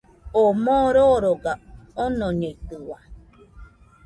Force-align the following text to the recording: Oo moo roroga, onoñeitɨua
Oo 0.39 0.51
moo 0.63 0.87
roroga, 0.95 1.53
onoñeitɨua 2.03 2.97